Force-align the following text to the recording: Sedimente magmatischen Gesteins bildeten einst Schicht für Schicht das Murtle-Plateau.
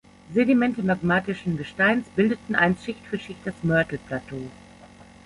Sedimente 0.33 0.81
magmatischen 0.81 1.57
Gesteins 1.57 2.07
bildeten 2.15 2.55
einst 2.55 2.83
Schicht 2.85 3.05
für 3.05 3.19
Schicht 3.19 3.41
das 3.45 3.53
Murtle-Plateau. 3.61 4.49